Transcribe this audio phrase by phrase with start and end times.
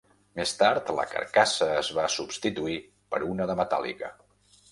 [0.37, 2.77] Més tard, la carcassa es va substituir
[3.15, 4.13] per una de metàl·lica.